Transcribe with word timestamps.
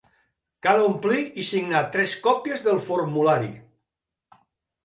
Cal 0.67 0.79
omplir 0.85 1.19
i 1.43 1.45
signar 1.49 1.81
tres 1.97 2.15
còpies 2.29 2.65
del 2.69 2.81
formulari. 2.89 3.53